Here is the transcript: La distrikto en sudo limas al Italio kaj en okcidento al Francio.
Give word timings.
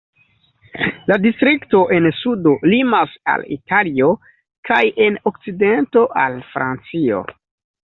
La 1.11 1.17
distrikto 1.25 1.81
en 1.97 2.07
sudo 2.21 2.55
limas 2.71 3.13
al 3.35 3.45
Italio 3.57 4.09
kaj 4.71 4.81
en 5.07 5.23
okcidento 5.33 6.07
al 6.25 6.43
Francio. 6.57 7.25